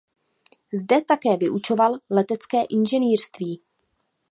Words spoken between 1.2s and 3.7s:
vyučoval letecké inženýrství.